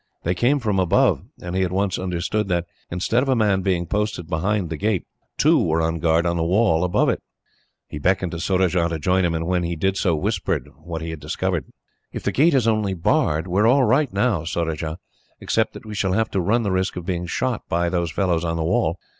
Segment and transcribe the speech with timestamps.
[0.23, 3.85] They came from above, and he at once understood that, instead of a man being
[3.85, 5.03] posted behind the gate,
[5.37, 7.21] two were on guard on the wall above it.
[7.87, 11.11] He beckoned to Surajah to join him, and when he did so, whispered what he
[11.11, 11.65] had discovered.
[12.11, 14.97] "If the gate is only barred, we are all right now, Surajah;
[15.39, 18.43] except that we shall have to run the risk of being shot by those fellows
[18.43, 18.97] on the wall.